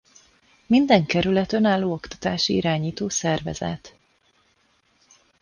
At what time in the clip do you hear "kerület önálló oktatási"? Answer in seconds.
1.05-2.55